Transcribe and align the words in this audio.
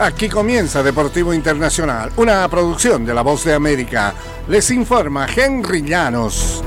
Aquí 0.00 0.28
comienza 0.28 0.80
Deportivo 0.80 1.34
Internacional, 1.34 2.12
una 2.18 2.46
producción 2.48 3.04
de 3.04 3.12
La 3.12 3.22
Voz 3.22 3.42
de 3.42 3.52
América. 3.52 4.14
Les 4.46 4.70
informa 4.70 5.26
Henry 5.26 5.82
Llanos. 5.82 6.62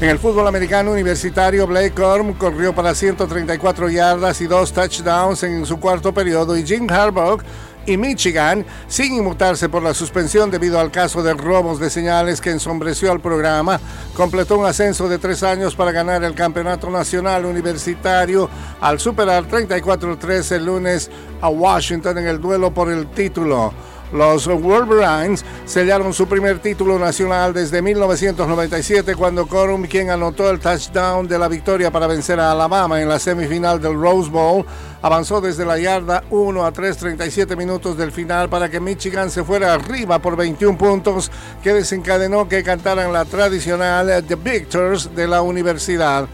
En 0.00 0.08
el 0.08 0.18
fútbol 0.18 0.48
americano 0.48 0.92
universitario, 0.92 1.66
Blake 1.66 2.00
Orm 2.00 2.32
corrió 2.32 2.74
para 2.74 2.94
134 2.94 3.90
yardas 3.90 4.40
y 4.40 4.46
dos 4.46 4.72
touchdowns 4.72 5.42
en 5.42 5.66
su 5.66 5.78
cuarto 5.78 6.14
periodo 6.14 6.56
y 6.56 6.64
Jim 6.64 6.90
Harbaugh 6.90 7.42
y 7.86 7.96
Michigan, 7.96 8.64
sin 8.88 9.14
inmutarse 9.14 9.68
por 9.68 9.82
la 9.82 9.94
suspensión 9.94 10.50
debido 10.50 10.78
al 10.80 10.90
caso 10.90 11.22
de 11.22 11.34
robos 11.34 11.78
de 11.78 11.90
señales 11.90 12.40
que 12.40 12.50
ensombreció 12.50 13.12
al 13.12 13.20
programa, 13.20 13.80
completó 14.14 14.58
un 14.58 14.66
ascenso 14.66 15.08
de 15.08 15.18
tres 15.18 15.42
años 15.42 15.74
para 15.74 15.92
ganar 15.92 16.24
el 16.24 16.34
Campeonato 16.34 16.90
Nacional 16.90 17.44
Universitario 17.44 18.48
al 18.80 18.98
superar 18.98 19.48
34-3 19.48 20.52
el 20.52 20.64
lunes 20.64 21.10
a 21.40 21.48
Washington 21.48 22.18
en 22.18 22.28
el 22.28 22.40
duelo 22.40 22.72
por 22.72 22.90
el 22.90 23.06
título. 23.08 23.72
Los 24.14 24.46
Wolverines 24.46 25.44
sellaron 25.64 26.14
su 26.14 26.28
primer 26.28 26.60
título 26.60 27.00
nacional 27.00 27.52
desde 27.52 27.82
1997 27.82 29.16
cuando 29.16 29.48
Corum, 29.48 29.88
quien 29.88 30.08
anotó 30.08 30.48
el 30.50 30.60
touchdown 30.60 31.26
de 31.26 31.36
la 31.36 31.48
victoria 31.48 31.90
para 31.90 32.06
vencer 32.06 32.38
a 32.38 32.52
Alabama 32.52 33.02
en 33.02 33.08
la 33.08 33.18
semifinal 33.18 33.82
del 33.82 34.00
Rose 34.00 34.30
Bowl, 34.30 34.64
avanzó 35.02 35.40
desde 35.40 35.66
la 35.66 35.80
yarda 35.80 36.22
1 36.30 36.64
a 36.64 36.70
3, 36.70 36.96
37 36.96 37.56
minutos 37.56 37.98
del 37.98 38.12
final 38.12 38.48
para 38.48 38.68
que 38.68 38.78
Michigan 38.78 39.32
se 39.32 39.42
fuera 39.42 39.74
arriba 39.74 40.20
por 40.20 40.36
21 40.36 40.78
puntos 40.78 41.32
que 41.60 41.72
desencadenó 41.72 42.48
que 42.48 42.62
cantaran 42.62 43.12
la 43.12 43.24
tradicional 43.24 44.24
The 44.28 44.36
Victors 44.36 45.12
de 45.16 45.26
la 45.26 45.42
universidad. 45.42 46.28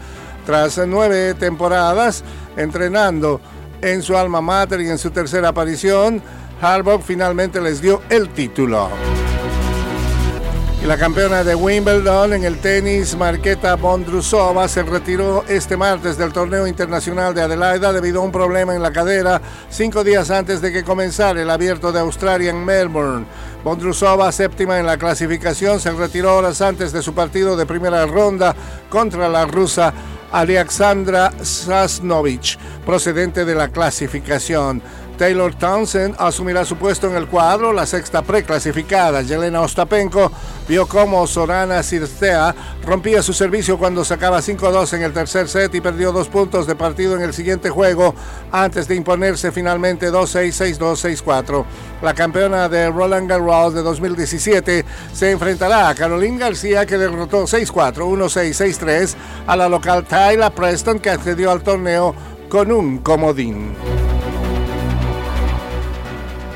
Tras 0.45 0.79
nueve 0.87 1.33
temporadas 1.33 2.23
entrenando 2.55 3.41
en 3.81 4.01
su 4.01 4.15
alma 4.17 4.41
mater 4.41 4.81
y 4.81 4.89
en 4.89 4.97
su 4.97 5.11
tercera 5.11 5.49
aparición, 5.49 6.21
Harbaugh 6.61 7.01
finalmente 7.01 7.59
les 7.61 7.81
dio 7.81 8.01
el 8.09 8.29
título. 8.29 8.89
Y 10.83 10.87
la 10.87 10.97
campeona 10.97 11.43
de 11.43 11.53
Wimbledon 11.53 12.33
en 12.33 12.43
el 12.43 12.57
tenis, 12.57 13.15
Marqueta 13.15 13.75
Bondrusova, 13.75 14.67
se 14.67 14.81
retiró 14.81 15.43
este 15.47 15.77
martes 15.77 16.17
del 16.17 16.33
torneo 16.33 16.65
internacional 16.65 17.35
de 17.35 17.43
Adelaida 17.43 17.93
debido 17.93 18.19
a 18.19 18.23
un 18.23 18.31
problema 18.31 18.73
en 18.73 18.81
la 18.81 18.91
cadera 18.91 19.39
cinco 19.69 20.03
días 20.03 20.31
antes 20.31 20.59
de 20.59 20.71
que 20.71 20.83
comenzara 20.83 21.39
el 21.39 21.51
abierto 21.51 21.91
de 21.91 21.99
Australia 21.99 22.49
en 22.49 22.65
Melbourne. 22.65 23.27
Bondrusova, 23.63 24.31
séptima 24.31 24.79
en 24.79 24.87
la 24.87 24.97
clasificación, 24.97 25.79
se 25.79 25.91
retiró 25.91 26.35
horas 26.35 26.61
antes 26.61 26.91
de 26.91 27.03
su 27.03 27.13
partido 27.13 27.55
de 27.55 27.67
primera 27.67 28.07
ronda 28.07 28.55
contra 28.89 29.29
la 29.29 29.45
rusa 29.45 29.93
Alexandra 30.31 31.31
Sasnovich, 31.41 32.57
procedente 32.85 33.45
de 33.45 33.55
la 33.55 33.67
clasificación. 33.67 34.81
Taylor 35.21 35.53
Townsend 35.53 36.15
asumirá 36.17 36.65
su 36.65 36.77
puesto 36.77 37.07
en 37.07 37.15
el 37.15 37.27
cuadro, 37.27 37.71
la 37.73 37.85
sexta 37.85 38.23
preclasificada. 38.23 39.21
Yelena 39.21 39.61
Ostapenko 39.61 40.31
vio 40.67 40.87
cómo 40.87 41.27
Sorana 41.27 41.83
Cirstea 41.83 42.55
rompía 42.83 43.21
su 43.21 43.31
servicio 43.31 43.77
cuando 43.77 44.03
sacaba 44.03 44.39
5-2 44.39 44.93
en 44.93 45.03
el 45.03 45.13
tercer 45.13 45.47
set 45.47 45.75
y 45.75 45.79
perdió 45.79 46.11
dos 46.11 46.27
puntos 46.27 46.65
de 46.65 46.73
partido 46.73 47.15
en 47.15 47.21
el 47.21 47.35
siguiente 47.35 47.69
juego 47.69 48.15
antes 48.51 48.87
de 48.87 48.95
imponerse 48.95 49.51
finalmente 49.51 50.11
2-6, 50.11 50.79
6-2, 50.79 51.23
6-4. 51.23 51.65
La 52.01 52.15
campeona 52.15 52.67
de 52.67 52.89
Roland 52.89 53.29
Garros 53.29 53.75
de 53.75 53.83
2017 53.83 54.83
se 55.13 55.29
enfrentará 55.29 55.89
a 55.89 55.93
Caroline 55.93 56.39
García 56.39 56.87
que 56.87 56.97
derrotó 56.97 57.43
6-4, 57.43 57.93
1-6, 57.97 58.79
6-3 58.79 59.13
a 59.45 59.55
la 59.55 59.69
local 59.69 60.03
Tyler 60.03 60.51
Preston 60.51 60.97
que 60.97 61.11
accedió 61.11 61.51
al 61.51 61.61
torneo 61.61 62.15
con 62.49 62.71
un 62.71 62.97
comodín. 62.97 63.90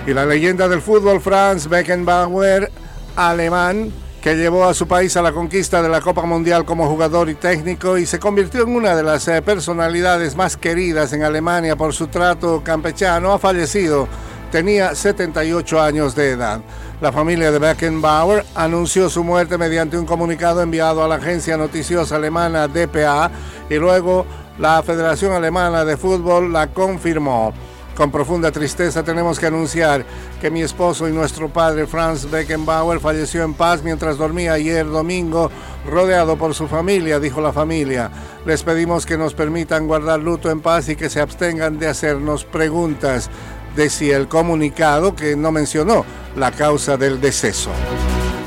Y 0.08 0.14
la 0.14 0.26
leyenda 0.26 0.68
del 0.68 0.82
fútbol, 0.82 1.20
Franz 1.20 1.68
Beckenbauer, 1.68 2.72
alemán, 3.16 3.92
que 4.22 4.36
llevó 4.36 4.66
a 4.66 4.76
su 4.76 4.88
país 4.88 5.18
a 5.18 5.22
la 5.24 5.32
conquista 5.32 5.82
de 5.82 5.90
la 5.90 6.00
Copa 6.00 6.24
Mundial 6.24 6.64
como 6.64 6.88
jugador 6.88 7.28
y 7.28 7.36
técnico 7.36 7.98
y 7.98 8.06
se 8.06 8.20
convirtió 8.20 8.62
en 8.64 8.76
una 8.76 8.96
de 8.96 9.02
las 9.02 9.28
eh, 9.28 9.42
personalidades 9.42 10.36
más 10.36 10.58
queridas 10.58 11.12
en 11.14 11.24
Alemania 11.24 11.76
por 11.76 11.94
su 11.94 12.06
trato 12.08 12.62
campechano, 12.64 13.34
ha 13.34 13.40
fallecido. 13.40 14.08
Tenía 14.52 14.94
78 14.94 15.82
años 15.82 16.14
de 16.14 16.32
edad. 16.32 16.62
La 17.02 17.12
familia 17.12 17.52
de 17.52 17.58
Beckenbauer 17.58 18.46
anunció 18.54 19.10
su 19.10 19.24
muerte 19.24 19.58
mediante 19.58 19.98
un 19.98 20.06
comunicado 20.06 20.62
enviado 20.62 21.04
a 21.04 21.08
la 21.08 21.16
agencia 21.16 21.58
noticiosa 21.58 22.18
alemana 22.18 22.68
DPA 22.68 23.32
y 23.72 23.76
luego 23.76 24.28
la 24.60 24.82
Federación 24.84 25.34
Alemana 25.34 25.84
de 25.84 25.98
Fútbol 25.98 26.54
la 26.54 26.68
confirmó. 26.68 27.54
Con 27.96 28.12
profunda 28.12 28.52
tristeza 28.52 29.04
tenemos 29.04 29.40
que 29.40 29.46
anunciar 29.46 30.06
que 30.42 30.52
mi 30.52 30.62
esposo 30.62 31.08
y 31.08 31.14
nuestro 31.14 31.48
padre 31.48 31.88
Franz 31.88 32.30
Beckenbauer 32.30 33.00
falleció 33.00 33.44
en 33.44 33.54
paz 33.54 33.84
mientras 33.84 34.18
dormía 34.18 34.54
ayer 34.54 34.86
domingo 34.86 35.50
rodeado 35.90 36.36
por 36.38 36.54
su 36.54 36.68
familia, 36.68 37.22
dijo 37.22 37.40
la 37.40 37.54
familia. 37.54 38.12
Les 38.46 38.64
pedimos 38.64 39.06
que 39.06 39.18
nos 39.18 39.34
permitan 39.34 39.88
guardar 39.88 40.20
luto 40.20 40.52
en 40.52 40.60
paz 40.60 40.90
y 40.90 40.98
que 40.98 41.10
se 41.10 41.22
abstengan 41.22 41.80
de 41.80 41.88
hacernos 41.88 42.44
preguntas, 42.44 43.30
decía 43.78 44.18
el 44.18 44.28
comunicado 44.28 45.16
que 45.16 45.38
no 45.38 45.54
mencionó 45.54 46.06
la 46.36 46.52
causa 46.52 46.98
del 46.98 47.22
deceso. 47.22 47.72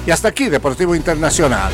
Y 0.06 0.10
hasta 0.10 0.28
aquí, 0.28 0.50
Deportivo 0.50 0.94
Internacional. 0.94 1.72